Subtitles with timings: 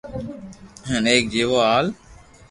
[0.87, 1.87] ھين ايڪ جيوہ ھال